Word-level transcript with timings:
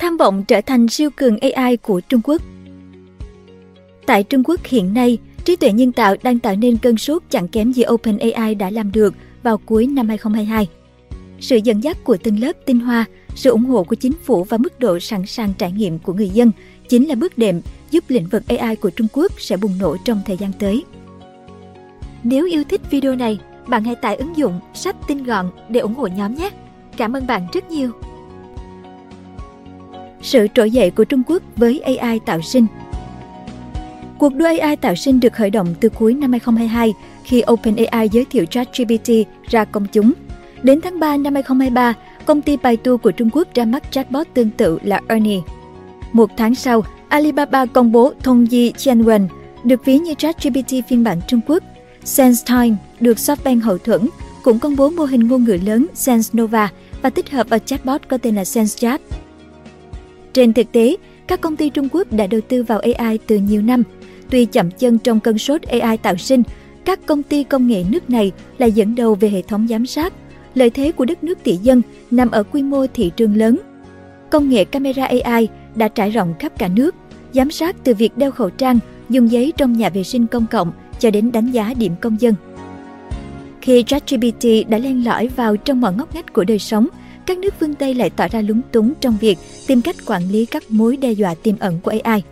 tham 0.00 0.16
vọng 0.16 0.44
trở 0.48 0.60
thành 0.60 0.88
siêu 0.88 1.10
cường 1.16 1.38
AI 1.38 1.76
của 1.76 2.00
Trung 2.00 2.20
Quốc. 2.24 2.42
Tại 4.06 4.22
Trung 4.22 4.42
Quốc 4.44 4.60
hiện 4.64 4.94
nay, 4.94 5.18
trí 5.44 5.56
tuệ 5.56 5.72
nhân 5.72 5.92
tạo 5.92 6.14
đang 6.22 6.38
tạo 6.38 6.56
nên 6.56 6.76
cơn 6.76 6.96
sốt 6.96 7.22
chẳng 7.30 7.48
kém 7.48 7.72
gì 7.72 7.84
OpenAI 7.88 8.54
đã 8.54 8.70
làm 8.70 8.92
được 8.92 9.14
vào 9.42 9.58
cuối 9.58 9.86
năm 9.86 10.08
2022. 10.08 10.68
Sự 11.40 11.56
dẫn 11.56 11.82
dắt 11.84 12.04
của 12.04 12.16
từng 12.22 12.40
lớp 12.40 12.52
tinh 12.66 12.80
hoa, 12.80 13.04
sự 13.34 13.50
ủng 13.50 13.64
hộ 13.64 13.84
của 13.84 13.96
chính 13.96 14.12
phủ 14.24 14.44
và 14.44 14.56
mức 14.56 14.78
độ 14.78 14.98
sẵn 14.98 15.26
sàng 15.26 15.52
trải 15.58 15.72
nghiệm 15.72 15.98
của 15.98 16.12
người 16.12 16.28
dân 16.28 16.50
chính 16.88 17.08
là 17.08 17.14
bước 17.14 17.38
đệm 17.38 17.60
giúp 17.90 18.04
lĩnh 18.08 18.26
vực 18.26 18.42
AI 18.48 18.76
của 18.76 18.90
Trung 18.90 19.06
Quốc 19.12 19.32
sẽ 19.38 19.56
bùng 19.56 19.78
nổ 19.78 19.96
trong 20.04 20.20
thời 20.26 20.36
gian 20.36 20.52
tới. 20.58 20.84
Nếu 22.24 22.46
yêu 22.46 22.64
thích 22.68 22.80
video 22.90 23.14
này, 23.14 23.38
bạn 23.66 23.84
hãy 23.84 23.94
tải 23.94 24.16
ứng 24.16 24.36
dụng 24.36 24.60
sách 24.74 24.96
tinh 25.08 25.24
gọn 25.24 25.50
để 25.68 25.80
ủng 25.80 25.94
hộ 25.94 26.06
nhóm 26.06 26.34
nhé. 26.34 26.50
Cảm 26.96 27.12
ơn 27.12 27.26
bạn 27.26 27.46
rất 27.52 27.70
nhiều. 27.70 27.90
Sự 30.30 30.46
trỗi 30.54 30.70
dậy 30.70 30.90
của 30.90 31.04
Trung 31.04 31.22
Quốc 31.26 31.42
với 31.56 31.80
AI 31.80 32.18
tạo 32.18 32.42
sinh 32.42 32.66
Cuộc 34.18 34.34
đua 34.34 34.46
AI 34.46 34.76
tạo 34.76 34.94
sinh 34.94 35.20
được 35.20 35.32
khởi 35.32 35.50
động 35.50 35.74
từ 35.80 35.88
cuối 35.88 36.14
năm 36.14 36.32
2022 36.32 36.94
khi 37.24 37.42
OpenAI 37.52 38.08
giới 38.08 38.24
thiệu 38.24 38.44
ChatGPT 38.44 39.10
ra 39.50 39.64
công 39.64 39.86
chúng. 39.92 40.12
Đến 40.62 40.80
tháng 40.80 41.00
3 41.00 41.16
năm 41.16 41.34
2023, 41.34 41.94
công 42.26 42.42
ty 42.42 42.56
Baidu 42.56 42.96
của 42.96 43.10
Trung 43.10 43.30
Quốc 43.32 43.48
ra 43.54 43.64
mắt 43.64 43.82
chatbot 43.90 44.26
tương 44.34 44.50
tự 44.50 44.78
là 44.82 45.00
Ernie. 45.08 45.40
Một 46.12 46.30
tháng 46.36 46.54
sau, 46.54 46.84
Alibaba 47.08 47.66
công 47.66 47.92
bố 47.92 48.12
Tongyi 48.22 48.72
Qianwen, 48.72 49.26
được 49.64 49.84
ví 49.84 49.98
như 49.98 50.14
ChatGPT 50.14 50.72
phiên 50.88 51.04
bản 51.04 51.20
Trung 51.28 51.40
Quốc. 51.46 51.62
SenseTime 52.04 52.76
được 53.00 53.16
SoftBank 53.16 53.60
hậu 53.62 53.78
thuẫn, 53.78 54.08
cũng 54.42 54.58
công 54.58 54.76
bố 54.76 54.90
mô 54.90 55.04
hình 55.04 55.28
ngôn 55.28 55.44
ngữ 55.44 55.58
lớn 55.64 55.86
SenseNova 55.94 56.68
và 57.02 57.10
tích 57.10 57.30
hợp 57.30 57.48
vào 57.48 57.58
chatbot 57.58 58.00
có 58.08 58.18
tên 58.18 58.34
là 58.34 58.44
SenseChat. 58.44 59.00
Trên 60.32 60.52
thực 60.52 60.72
tế, 60.72 60.96
các 61.26 61.40
công 61.40 61.56
ty 61.56 61.70
Trung 61.70 61.88
Quốc 61.92 62.12
đã 62.12 62.26
đầu 62.26 62.40
tư 62.48 62.62
vào 62.62 62.80
AI 62.96 63.18
từ 63.26 63.36
nhiều 63.36 63.62
năm. 63.62 63.82
Tuy 64.30 64.44
chậm 64.44 64.70
chân 64.70 64.98
trong 64.98 65.20
cơn 65.20 65.38
sốt 65.38 65.62
AI 65.62 65.96
tạo 65.96 66.16
sinh, 66.16 66.42
các 66.84 67.06
công 67.06 67.22
ty 67.22 67.44
công 67.44 67.66
nghệ 67.66 67.84
nước 67.90 68.10
này 68.10 68.32
là 68.58 68.66
dẫn 68.66 68.94
đầu 68.94 69.14
về 69.14 69.28
hệ 69.28 69.42
thống 69.42 69.66
giám 69.68 69.86
sát. 69.86 70.12
Lợi 70.54 70.70
thế 70.70 70.92
của 70.92 71.04
đất 71.04 71.24
nước 71.24 71.38
tỷ 71.42 71.56
dân 71.56 71.82
nằm 72.10 72.30
ở 72.30 72.42
quy 72.42 72.62
mô 72.62 72.86
thị 72.86 73.10
trường 73.16 73.36
lớn. 73.36 73.60
Công 74.30 74.48
nghệ 74.48 74.64
camera 74.64 75.06
AI 75.06 75.48
đã 75.74 75.88
trải 75.88 76.10
rộng 76.10 76.34
khắp 76.38 76.58
cả 76.58 76.68
nước, 76.68 76.94
giám 77.32 77.50
sát 77.50 77.76
từ 77.84 77.94
việc 77.94 78.16
đeo 78.16 78.30
khẩu 78.30 78.50
trang, 78.50 78.78
dùng 79.08 79.30
giấy 79.30 79.52
trong 79.56 79.72
nhà 79.72 79.88
vệ 79.88 80.04
sinh 80.04 80.26
công 80.26 80.46
cộng 80.50 80.72
cho 80.98 81.10
đến 81.10 81.32
đánh 81.32 81.50
giá 81.50 81.74
điểm 81.74 81.92
công 82.00 82.20
dân. 82.20 82.34
Khi 83.60 83.82
ChatGPT 83.86 84.44
đã 84.68 84.78
len 84.78 85.04
lỏi 85.04 85.28
vào 85.36 85.56
trong 85.56 85.80
mọi 85.80 85.94
ngóc 85.94 86.14
ngách 86.14 86.32
của 86.32 86.44
đời 86.44 86.58
sống, 86.58 86.88
các 87.26 87.38
nước 87.38 87.54
phương 87.60 87.74
Tây 87.74 87.94
lại 87.94 88.10
tỏ 88.10 88.28
ra 88.28 88.40
lúng 88.40 88.60
túng 88.72 88.92
trong 89.00 89.16
việc 89.20 89.38
tìm 89.66 89.82
cách 89.82 89.96
quản 90.06 90.30
lý 90.30 90.46
các 90.46 90.62
mối 90.68 90.96
đe 90.96 91.12
dọa 91.12 91.34
tiềm 91.34 91.58
ẩn 91.58 91.78
của 91.82 91.92
AI. 92.02 92.22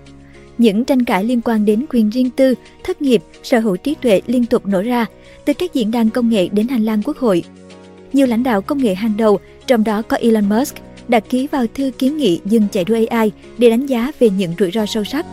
Những 0.58 0.84
tranh 0.84 1.04
cãi 1.04 1.24
liên 1.24 1.40
quan 1.40 1.64
đến 1.64 1.84
quyền 1.90 2.10
riêng 2.10 2.30
tư, 2.30 2.54
thất 2.84 3.02
nghiệp, 3.02 3.22
sở 3.42 3.60
hữu 3.60 3.76
trí 3.76 3.94
tuệ 3.94 4.20
liên 4.26 4.46
tục 4.46 4.66
nổ 4.66 4.82
ra, 4.82 5.06
từ 5.44 5.52
các 5.52 5.74
diễn 5.74 5.90
đàn 5.90 6.10
công 6.10 6.28
nghệ 6.28 6.48
đến 6.48 6.68
hành 6.68 6.84
lang 6.84 7.02
quốc 7.04 7.16
hội. 7.16 7.42
Nhiều 8.12 8.26
lãnh 8.26 8.42
đạo 8.42 8.62
công 8.62 8.78
nghệ 8.78 8.94
hàng 8.94 9.16
đầu, 9.16 9.38
trong 9.66 9.84
đó 9.84 10.02
có 10.02 10.16
Elon 10.16 10.48
Musk, 10.48 10.76
đã 11.08 11.20
ký 11.20 11.46
vào 11.46 11.66
thư 11.74 11.90
kiến 11.98 12.16
nghị 12.16 12.40
dừng 12.44 12.68
chạy 12.72 12.84
đua 12.84 12.96
AI 13.10 13.32
để 13.58 13.70
đánh 13.70 13.86
giá 13.86 14.12
về 14.18 14.30
những 14.30 14.52
rủi 14.58 14.70
ro 14.70 14.86
sâu 14.86 15.04
sắc. 15.04 15.26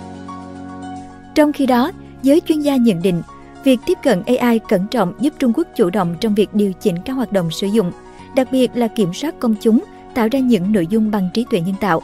Trong 1.36 1.54
khi 1.54 1.66
đó, 1.66 1.92
giới 2.24 2.42
chuyên 2.48 2.62
gia 2.62 2.76
nhận 2.76 3.02
định, 3.02 3.22
việc 3.64 3.80
tiếp 3.86 3.98
cận 4.04 4.24
AI 4.26 4.60
cẩn 4.60 4.88
trọng 4.92 5.14
giúp 5.20 5.34
Trung 5.40 5.54
Quốc 5.56 5.68
chủ 5.76 5.90
động 5.90 6.16
trong 6.20 6.36
việc 6.36 6.54
điều 6.54 6.72
chỉnh 6.74 6.96
các 7.06 7.14
hoạt 7.14 7.32
động 7.32 7.52
sử 7.52 7.68
dụng, 7.68 7.92
đặc 8.36 8.48
biệt 8.52 8.72
là 8.74 8.88
kiểm 8.88 9.14
soát 9.14 9.40
công 9.40 9.56
chúng, 9.62 9.84
tạo 10.14 10.28
ra 10.32 10.40
những 10.40 10.72
nội 10.72 10.88
dung 10.90 11.12
bằng 11.12 11.30
trí 11.34 11.46
tuệ 11.50 11.60
nhân 11.60 11.76
tạo. 11.80 12.02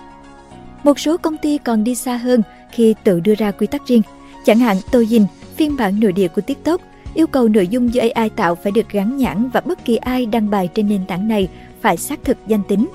Một 0.84 1.00
số 1.00 1.18
công 1.18 1.38
ty 1.38 1.58
còn 1.58 1.84
đi 1.84 1.96
xa 1.96 2.18
hơn 2.18 2.42
khi 2.72 2.96
tự 3.04 3.20
đưa 3.20 3.36
ra 3.36 3.52
quy 3.52 3.68
tắc 3.68 3.88
riêng. 3.88 4.02
Chẳng 4.46 4.60
hạn 4.60 4.78
Douyin, 4.94 5.26
phiên 5.56 5.76
bản 5.78 6.00
nội 6.00 6.12
địa 6.12 6.28
của 6.28 6.42
TikTok, 6.42 6.82
yêu 7.14 7.28
cầu 7.28 7.48
nội 7.48 7.68
dung 7.68 7.94
do 7.94 8.04
AI 8.14 8.30
tạo 8.30 8.56
phải 8.56 8.72
được 8.72 8.90
gắn 8.92 9.18
nhãn 9.18 9.50
và 9.50 9.62
bất 9.62 9.86
kỳ 9.86 9.96
ai 9.96 10.26
đăng 10.26 10.50
bài 10.50 10.70
trên 10.74 10.90
nền 10.90 11.06
tảng 11.08 11.28
này 11.28 11.50
phải 11.82 11.98
xác 11.98 12.24
thực 12.24 12.38
danh 12.48 12.64
tính. 12.68 12.88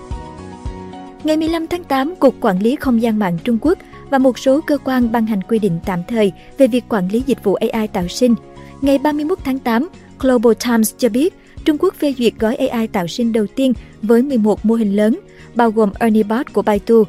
Ngày 1.24 1.36
15 1.36 1.66
tháng 1.66 1.84
8, 1.84 2.14
Cục 2.16 2.34
Quản 2.40 2.58
lý 2.62 2.76
Không 2.76 3.02
gian 3.02 3.18
mạng 3.18 3.38
Trung 3.44 3.58
Quốc 3.60 3.78
và 4.10 4.18
một 4.18 4.38
số 4.38 4.60
cơ 4.60 4.78
quan 4.84 5.12
ban 5.12 5.26
hành 5.26 5.42
quy 5.42 5.58
định 5.58 5.78
tạm 5.84 6.02
thời 6.08 6.32
về 6.58 6.66
việc 6.66 6.84
quản 6.88 7.08
lý 7.08 7.22
dịch 7.26 7.44
vụ 7.44 7.54
AI 7.54 7.88
tạo 7.88 8.08
sinh. 8.08 8.34
Ngày 8.80 8.98
31 8.98 9.38
tháng 9.44 9.58
8, 9.58 9.88
Global 10.18 10.52
Times 10.64 10.94
cho 10.98 11.08
biết 11.08 11.34
Trung 11.66 11.76
Quốc 11.80 11.94
phê 11.94 12.14
duyệt 12.18 12.32
gói 12.38 12.56
AI 12.56 12.86
tạo 12.86 13.06
sinh 13.06 13.32
đầu 13.32 13.46
tiên 13.46 13.72
với 14.02 14.22
11 14.22 14.64
mô 14.64 14.74
hình 14.74 14.96
lớn, 14.96 15.20
bao 15.54 15.70
gồm 15.70 15.90
Erniebot 15.98 16.52
của 16.52 16.62
Baidu. 16.62 17.04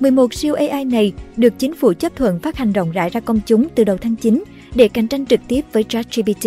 11 0.00 0.34
siêu 0.34 0.54
AI 0.54 0.84
này 0.84 1.12
được 1.36 1.52
chính 1.58 1.74
phủ 1.74 1.92
chấp 1.92 2.16
thuận 2.16 2.38
phát 2.38 2.56
hành 2.56 2.72
rộng 2.72 2.90
rãi 2.90 3.10
ra 3.10 3.20
công 3.20 3.40
chúng 3.46 3.68
từ 3.74 3.84
đầu 3.84 3.96
tháng 3.96 4.16
9 4.16 4.44
để 4.74 4.88
cạnh 4.88 5.08
tranh 5.08 5.26
trực 5.26 5.40
tiếp 5.48 5.64
với 5.72 5.84
ChatGPT. 5.84 6.46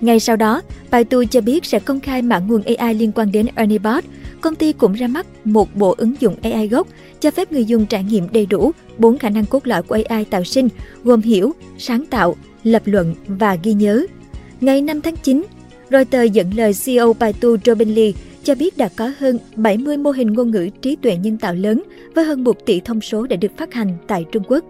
Ngay 0.00 0.20
sau 0.20 0.36
đó, 0.36 0.62
Baidu 0.90 1.24
cho 1.24 1.40
biết 1.40 1.64
sẽ 1.64 1.78
công 1.78 2.00
khai 2.00 2.22
mã 2.22 2.38
nguồn 2.38 2.62
AI 2.62 2.94
liên 2.94 3.12
quan 3.12 3.32
đến 3.32 3.46
Erniebot. 3.54 4.04
Công 4.40 4.54
ty 4.54 4.72
cũng 4.72 4.92
ra 4.92 5.06
mắt 5.06 5.26
một 5.44 5.76
bộ 5.76 5.94
ứng 5.98 6.14
dụng 6.20 6.36
AI 6.42 6.68
gốc 6.68 6.88
cho 7.20 7.30
phép 7.30 7.52
người 7.52 7.64
dùng 7.64 7.86
trải 7.86 8.04
nghiệm 8.04 8.28
đầy 8.32 8.46
đủ 8.46 8.72
bốn 8.98 9.18
khả 9.18 9.30
năng 9.30 9.46
cốt 9.46 9.66
lõi 9.66 9.82
của 9.82 9.98
AI 10.08 10.24
tạo 10.24 10.44
sinh 10.44 10.68
gồm 11.04 11.20
hiểu, 11.20 11.52
sáng 11.78 12.06
tạo, 12.06 12.36
lập 12.64 12.82
luận 12.84 13.14
và 13.26 13.56
ghi 13.62 13.72
nhớ. 13.72 14.06
Ngày 14.60 14.82
5 14.82 15.00
tháng 15.00 15.16
9, 15.16 15.42
Reuters 15.90 16.32
dẫn 16.32 16.50
lời 16.56 16.72
CEO 16.84 17.12
Baidu 17.12 17.56
Robin 17.64 17.94
Lee 17.94 18.12
cho 18.42 18.54
biết 18.54 18.78
đã 18.78 18.88
có 18.96 19.12
hơn 19.18 19.38
70 19.56 19.96
mô 19.96 20.10
hình 20.10 20.32
ngôn 20.32 20.50
ngữ 20.50 20.68
trí 20.82 20.96
tuệ 20.96 21.16
nhân 21.16 21.38
tạo 21.38 21.54
lớn 21.54 21.82
với 22.14 22.24
hơn 22.24 22.44
1 22.44 22.66
tỷ 22.66 22.80
thông 22.80 23.00
số 23.00 23.26
đã 23.26 23.36
được 23.36 23.56
phát 23.56 23.74
hành 23.74 23.96
tại 24.06 24.24
Trung 24.32 24.42
Quốc. 24.48 24.64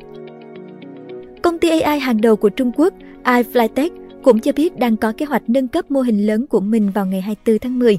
Công 1.43 1.59
ty 1.59 1.81
AI 1.81 2.01
hàng 2.01 2.21
đầu 2.21 2.37
của 2.37 2.49
Trung 2.49 2.73
Quốc, 2.77 2.95
iFlyTech, 3.25 3.91
cũng 4.23 4.41
cho 4.41 4.53
biết 4.53 4.79
đang 4.79 4.97
có 4.97 5.13
kế 5.13 5.27
hoạch 5.27 5.43
nâng 5.47 5.69
cấp 5.69 5.91
mô 5.91 6.01
hình 6.01 6.27
lớn 6.27 6.47
của 6.47 6.61
mình 6.61 6.91
vào 6.91 7.07
ngày 7.07 7.21
24 7.21 7.59
tháng 7.59 7.79
10. 7.79 7.99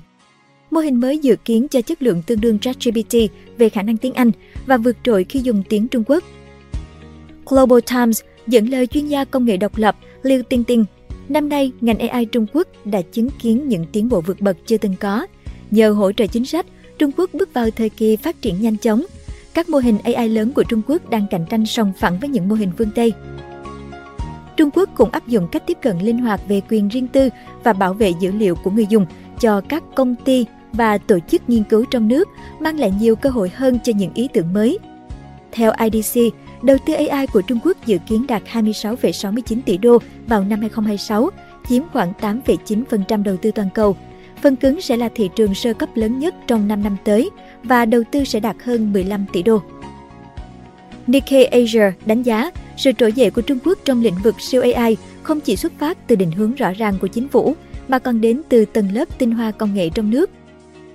Mô 0.72 0.80
hình 0.80 1.00
mới 1.00 1.18
dự 1.18 1.36
kiến 1.46 1.68
cho 1.68 1.82
chất 1.82 2.02
lượng 2.02 2.22
tương 2.28 2.42
đương 2.42 2.60
ChatGPT 2.60 3.16
về 3.58 3.70
khả 3.70 3.82
năng 3.82 3.98
tiếng 3.98 4.14
Anh 4.14 4.32
và 4.66 4.78
vượt 4.78 4.98
trội 5.04 5.24
khi 5.24 5.40
dùng 5.40 5.64
tiếng 5.70 5.88
Trung 5.88 6.04
Quốc. 6.08 6.24
Global 7.46 7.80
Times 7.80 8.22
dẫn 8.48 8.66
lời 8.70 8.88
chuyên 8.88 9.08
gia 9.08 9.26
công 9.26 9.46
nghệ 9.46 9.58
độc 9.58 9.78
lập 9.78 9.96
Liu 10.24 10.44
Tingting 10.44 10.86
Năm 11.30 11.50
nay, 11.50 11.72
ngành 11.82 12.00
AI 12.00 12.26
Trung 12.26 12.46
Quốc 12.54 12.68
đã 12.86 13.02
chứng 13.02 13.30
kiến 13.30 13.68
những 13.68 13.86
tiến 13.92 14.10
bộ 14.10 14.22
vượt 14.22 14.42
bậc 14.42 14.58
chưa 14.66 14.78
từng 14.78 14.96
có. 15.00 15.28
Nhờ 15.72 15.92
hỗ 15.92 16.12
trợ 16.12 16.28
chính 16.28 16.46
sách, 16.46 16.66
Trung 17.00 17.12
Quốc 17.18 17.30
bước 17.34 17.54
vào 17.54 17.70
thời 17.72 17.90
kỳ 17.90 18.16
phát 18.16 18.42
triển 18.42 18.62
nhanh 18.62 18.78
chóng. 18.78 19.06
Các 19.54 19.70
mô 19.70 19.78
hình 19.78 19.98
AI 20.04 20.30
lớn 20.30 20.52
của 20.52 20.64
Trung 20.64 20.82
Quốc 20.88 21.10
đang 21.10 21.26
cạnh 21.32 21.46
tranh 21.50 21.66
song 21.66 21.94
phẳng 22.00 22.20
với 22.20 22.30
những 22.30 22.50
mô 22.50 22.56
hình 22.56 22.72
phương 22.78 22.92
Tây. 22.96 23.14
Trung 24.58 24.70
Quốc 24.74 24.90
cũng 24.96 25.10
áp 25.10 25.28
dụng 25.28 25.48
cách 25.52 25.64
tiếp 25.68 25.78
cận 25.82 26.00
linh 26.00 26.18
hoạt 26.18 26.42
về 26.48 26.62
quyền 26.70 26.88
riêng 26.88 27.08
tư 27.08 27.30
và 27.64 27.74
bảo 27.74 27.94
vệ 27.94 28.14
dữ 28.20 28.32
liệu 28.32 28.56
của 28.56 28.72
người 28.72 28.86
dùng 28.90 29.06
cho 29.40 29.62
các 29.70 29.84
công 29.96 30.16
ty 30.16 30.46
và 30.74 30.98
tổ 30.98 31.20
chức 31.28 31.50
nghiên 31.50 31.64
cứu 31.64 31.86
trong 31.92 32.08
nước, 32.08 32.28
mang 32.60 32.80
lại 32.80 32.94
nhiều 33.00 33.16
cơ 33.16 33.30
hội 33.30 33.52
hơn 33.56 33.80
cho 33.84 33.94
những 33.96 34.14
ý 34.14 34.28
tưởng 34.34 34.54
mới. 34.54 34.80
Theo 35.52 35.72
IDC, 35.80 36.20
đầu 36.62 36.78
tư 36.86 36.94
AI 36.94 37.28
của 37.28 37.42
Trung 37.42 37.60
Quốc 37.64 37.78
dự 37.86 37.98
kiến 38.08 38.26
đạt 38.28 38.44
26,69 38.54 39.58
tỷ 39.66 39.78
đô 39.78 39.98
vào 40.28 40.44
năm 40.44 40.60
2026, 40.62 41.30
chiếm 41.70 41.84
khoảng 41.94 42.14
8,9% 42.22 43.24
đầu 43.24 43.38
tư 43.38 43.52
toàn 43.52 43.70
cầu. 43.74 43.98
Phần 44.42 44.56
cứng 44.56 44.82
sẽ 44.82 44.98
là 44.98 45.10
thị 45.16 45.30
trường 45.36 45.54
sơ 45.54 45.74
cấp 45.74 45.90
lớn 45.96 46.20
nhất 46.20 46.36
trong 46.48 46.68
5 46.68 46.84
năm 46.84 46.98
tới 47.04 47.30
và 47.64 47.86
đầu 47.86 48.04
tư 48.12 48.24
sẽ 48.24 48.40
đạt 48.40 48.56
hơn 48.64 48.94
15 48.94 49.26
tỷ 49.34 49.44
đô. 49.44 49.62
Nikkei 51.08 51.46
Asia 51.46 51.92
đánh 52.06 52.24
giá 52.24 52.52
sự 52.78 52.92
trỗi 52.92 53.14
dậy 53.14 53.32
của 53.32 53.42
Trung 53.42 53.58
Quốc 53.66 53.78
trong 53.86 54.04
lĩnh 54.04 54.16
vực 54.24 54.36
siêu 54.42 54.62
AI 54.62 54.98
không 55.24 55.40
chỉ 55.40 55.56
xuất 55.56 55.74
phát 55.80 56.08
từ 56.08 56.16
định 56.16 56.32
hướng 56.32 56.56
rõ 56.56 56.74
ràng 56.74 56.94
của 57.02 57.08
chính 57.08 57.28
phủ, 57.28 57.56
mà 57.88 58.00
còn 58.00 58.22
đến 58.22 58.42
từ 58.50 58.66
tầng 58.66 58.94
lớp 58.94 59.20
tinh 59.20 59.32
hoa 59.32 59.52
công 59.52 59.74
nghệ 59.74 59.90
trong 59.90 60.10
nước. 60.10 60.30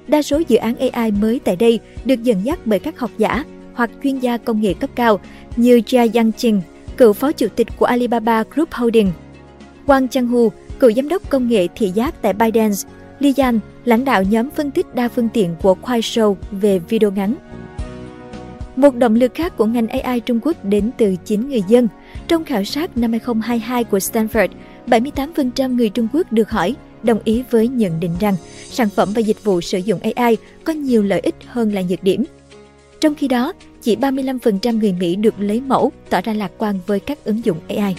Đa 0.09 0.23
số 0.23 0.43
dự 0.49 0.57
án 0.57 0.75
AI 0.77 1.11
mới 1.11 1.41
tại 1.45 1.57
đây 1.57 1.81
được 2.05 2.23
dẫn 2.23 2.45
dắt 2.45 2.59
bởi 2.65 2.79
các 2.79 2.99
học 2.99 3.11
giả 3.19 3.45
hoặc 3.75 3.91
chuyên 4.03 4.19
gia 4.19 4.37
công 4.37 4.61
nghệ 4.61 4.75
cấp 4.75 4.91
cao 4.95 5.21
như 5.57 5.81
Jia 5.87 6.11
Yangqing, 6.11 6.61
cựu 6.97 7.13
phó 7.13 7.33
chủ 7.33 7.47
tịch 7.57 7.69
của 7.77 7.87
Alibaba 7.87 8.45
Group 8.55 8.73
Holding, 8.73 9.13
Wang 9.87 10.09
Changhu, 10.09 10.53
cựu 10.79 10.93
giám 10.93 11.09
đốc 11.09 11.31
công 11.31 11.49
nghệ 11.49 11.69
thị 11.77 11.89
giác 11.89 12.23
tại 12.23 12.33
ByteDance, 12.33 12.89
Li 13.19 13.35
Yan, 13.37 13.61
lãnh 13.85 14.05
đạo 14.05 14.23
nhóm 14.23 14.51
phân 14.51 14.71
tích 14.71 14.95
đa 14.95 15.09
phương 15.09 15.29
tiện 15.29 15.55
của 15.63 15.75
Kuaishou 15.75 16.37
về 16.51 16.79
video 16.79 17.11
ngắn. 17.11 17.35
Một 18.77 18.97
động 18.97 19.15
lực 19.15 19.35
khác 19.35 19.57
của 19.57 19.67
ngành 19.67 19.89
AI 19.89 20.21
Trung 20.21 20.41
Quốc 20.43 20.65
đến 20.65 20.91
từ 20.99 21.17
chính 21.25 21.49
người 21.49 21.63
dân. 21.69 21.89
Trong 22.29 22.45
khảo 22.45 22.65
sát 22.65 22.97
năm 22.97 23.11
2022 23.11 23.85
của 23.85 23.99
Stanford, 23.99 24.49
78% 24.87 25.77
người 25.77 25.89
Trung 25.89 26.09
Quốc 26.13 26.33
được 26.33 26.51
hỏi 26.51 26.77
đồng 27.03 27.21
ý 27.25 27.43
với 27.51 27.69
nhận 27.69 28.01
định 28.01 28.15
rằng 28.21 28.35
sản 28.71 28.89
phẩm 28.89 29.13
và 29.15 29.21
dịch 29.21 29.45
vụ 29.45 29.61
sử 29.61 29.79
dụng 29.79 30.01
AI 30.15 30.37
có 30.65 30.73
nhiều 30.73 31.03
lợi 31.03 31.21
ích 31.21 31.35
hơn 31.47 31.73
là 31.73 31.83
nhược 31.83 32.03
điểm. 32.03 32.25
Trong 33.03 33.15
khi 33.15 33.29
đó, 33.29 33.53
chỉ 33.81 33.97
35% 33.97 34.79
người 34.79 34.93
Mỹ 34.93 35.17
được 35.17 35.35
lấy 35.39 35.61
mẫu 35.61 35.93
tỏ 36.11 36.21
ra 36.21 36.33
lạc 36.33 36.53
quan 36.59 36.79
với 36.87 37.01
các 37.01 37.25
ứng 37.25 37.45
dụng 37.45 37.59
AI. 37.69 37.97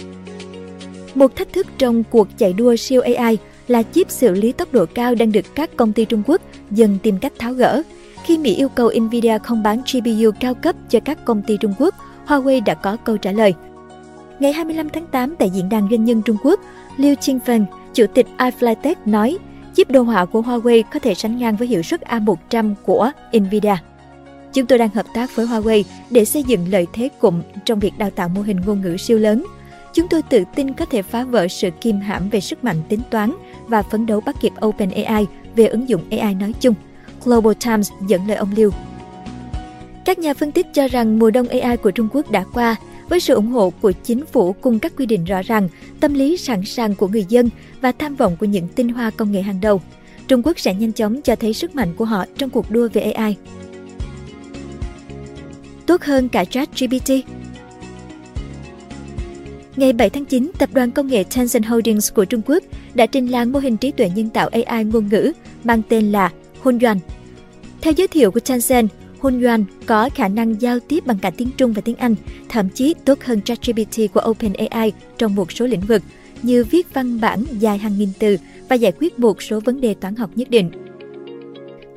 Một 1.14 1.36
thách 1.36 1.52
thức 1.52 1.66
trong 1.78 2.04
cuộc 2.10 2.28
chạy 2.38 2.52
đua 2.52 2.76
siêu 2.76 3.02
AI 3.16 3.38
là 3.68 3.82
chip 3.82 4.10
xử 4.10 4.34
lý 4.34 4.52
tốc 4.52 4.72
độ 4.72 4.86
cao 4.86 5.14
đang 5.14 5.32
được 5.32 5.54
các 5.54 5.76
công 5.76 5.92
ty 5.92 6.04
Trung 6.04 6.22
Quốc 6.26 6.40
dần 6.70 6.98
tìm 7.02 7.18
cách 7.18 7.32
tháo 7.38 7.52
gỡ. 7.52 7.82
Khi 8.24 8.38
Mỹ 8.38 8.54
yêu 8.54 8.68
cầu 8.68 8.90
Nvidia 9.00 9.38
không 9.38 9.62
bán 9.62 9.82
GPU 9.92 10.30
cao 10.40 10.54
cấp 10.54 10.76
cho 10.88 11.00
các 11.00 11.24
công 11.24 11.42
ty 11.42 11.56
Trung 11.56 11.74
Quốc, 11.78 11.94
Huawei 12.26 12.64
đã 12.64 12.74
có 12.74 12.96
câu 12.96 13.16
trả 13.16 13.32
lời. 13.32 13.54
Ngày 14.38 14.52
25 14.52 14.88
tháng 14.88 15.06
8 15.06 15.34
tại 15.36 15.50
diễn 15.50 15.68
đàn 15.68 15.88
doanh 15.90 16.04
nhân 16.04 16.22
Trung 16.22 16.36
Quốc, 16.42 16.60
Liu 16.96 17.14
Qingfeng, 17.14 17.64
chủ 17.94 18.06
tịch 18.14 18.26
iFlyTech 18.38 18.94
nói, 19.04 19.38
chip 19.74 19.90
đồ 19.90 20.02
họa 20.02 20.24
của 20.24 20.42
Huawei 20.42 20.82
có 20.92 20.98
thể 20.98 21.14
sánh 21.14 21.38
ngang 21.38 21.56
với 21.56 21.68
hiệu 21.68 21.82
suất 21.82 22.00
A100 22.00 22.74
của 22.84 23.10
Nvidia. 23.38 23.76
Chúng 24.54 24.66
tôi 24.66 24.78
đang 24.78 24.90
hợp 24.90 25.06
tác 25.14 25.36
với 25.36 25.46
Huawei 25.46 25.82
để 26.10 26.24
xây 26.24 26.42
dựng 26.42 26.66
lợi 26.70 26.86
thế 26.92 27.08
cụm 27.18 27.42
trong 27.64 27.78
việc 27.78 27.98
đào 27.98 28.10
tạo 28.10 28.28
mô 28.28 28.42
hình 28.42 28.60
ngôn 28.66 28.80
ngữ 28.80 28.96
siêu 28.96 29.18
lớn. 29.18 29.44
Chúng 29.94 30.08
tôi 30.08 30.22
tự 30.22 30.44
tin 30.54 30.74
có 30.74 30.84
thể 30.84 31.02
phá 31.02 31.24
vỡ 31.24 31.48
sự 31.48 31.70
kim 31.80 32.00
hãm 32.00 32.28
về 32.28 32.40
sức 32.40 32.64
mạnh 32.64 32.76
tính 32.88 33.00
toán 33.10 33.32
và 33.66 33.82
phấn 33.82 34.06
đấu 34.06 34.20
bắt 34.20 34.36
kịp 34.40 34.52
OpenAI 34.66 35.26
về 35.56 35.66
ứng 35.66 35.88
dụng 35.88 36.02
AI 36.10 36.34
nói 36.34 36.52
chung. 36.60 36.74
Global 37.24 37.52
Times 37.64 37.90
dẫn 38.08 38.28
lời 38.28 38.36
ông 38.36 38.52
Liu. 38.56 38.70
Các 40.04 40.18
nhà 40.18 40.34
phân 40.34 40.52
tích 40.52 40.66
cho 40.72 40.88
rằng 40.88 41.18
mùa 41.18 41.30
đông 41.30 41.48
AI 41.48 41.76
của 41.76 41.90
Trung 41.90 42.08
Quốc 42.12 42.30
đã 42.30 42.44
qua, 42.54 42.76
với 43.08 43.20
sự 43.20 43.34
ủng 43.34 43.50
hộ 43.50 43.72
của 43.80 43.92
chính 43.92 44.26
phủ 44.26 44.52
cùng 44.52 44.78
các 44.78 44.92
quy 44.96 45.06
định 45.06 45.24
rõ 45.24 45.42
ràng, 45.42 45.68
tâm 46.00 46.14
lý 46.14 46.36
sẵn 46.36 46.64
sàng 46.64 46.94
của 46.94 47.08
người 47.08 47.24
dân 47.28 47.50
và 47.80 47.92
tham 47.92 48.16
vọng 48.16 48.36
của 48.40 48.46
những 48.46 48.68
tinh 48.68 48.88
hoa 48.88 49.10
công 49.10 49.32
nghệ 49.32 49.42
hàng 49.42 49.60
đầu. 49.60 49.80
Trung 50.28 50.42
Quốc 50.42 50.58
sẽ 50.58 50.74
nhanh 50.74 50.92
chóng 50.92 51.22
cho 51.22 51.36
thấy 51.36 51.54
sức 51.54 51.74
mạnh 51.74 51.94
của 51.96 52.04
họ 52.04 52.24
trong 52.38 52.50
cuộc 52.50 52.70
đua 52.70 52.88
về 52.92 53.02
AI. 53.02 53.36
Tốt 55.86 56.02
hơn 56.02 56.28
cả 56.28 56.44
ChatGPT 56.44 57.10
Ngày 59.76 59.92
7 59.92 60.10
tháng 60.10 60.24
9, 60.24 60.50
tập 60.58 60.68
đoàn 60.72 60.90
công 60.90 61.06
nghệ 61.06 61.24
Tencent 61.36 61.66
Holdings 61.66 62.12
của 62.12 62.24
Trung 62.24 62.42
Quốc 62.46 62.62
đã 62.94 63.06
trình 63.06 63.26
làng 63.26 63.52
mô 63.52 63.58
hình 63.58 63.76
trí 63.76 63.90
tuệ 63.90 64.10
nhân 64.14 64.30
tạo 64.30 64.48
AI 64.66 64.84
ngôn 64.84 65.08
ngữ 65.08 65.32
mang 65.64 65.82
tên 65.88 66.12
là 66.12 66.32
Hunyuan. 66.62 66.98
Theo 67.80 67.92
giới 67.96 68.08
thiệu 68.08 68.30
của 68.30 68.40
Tencent, 68.40 68.88
Hunyuan 69.18 69.64
có 69.86 70.10
khả 70.14 70.28
năng 70.28 70.62
giao 70.62 70.80
tiếp 70.80 71.06
bằng 71.06 71.18
cả 71.18 71.30
tiếng 71.36 71.50
Trung 71.56 71.72
và 71.72 71.82
tiếng 71.84 71.96
Anh, 71.96 72.14
thậm 72.48 72.68
chí 72.68 72.94
tốt 73.04 73.18
hơn 73.24 73.42
ChatGPT 73.42 74.12
của 74.14 74.20
OpenAI 74.30 74.92
trong 75.18 75.34
một 75.34 75.52
số 75.52 75.66
lĩnh 75.66 75.80
vực 75.80 76.02
như 76.42 76.64
viết 76.64 76.94
văn 76.94 77.20
bản 77.20 77.44
dài 77.58 77.78
hàng 77.78 77.98
nghìn 77.98 78.08
từ 78.18 78.36
và 78.68 78.76
giải 78.76 78.92
quyết 79.00 79.18
một 79.18 79.42
số 79.42 79.60
vấn 79.60 79.80
đề 79.80 79.94
toán 79.94 80.16
học 80.16 80.30
nhất 80.34 80.50
định. 80.50 80.70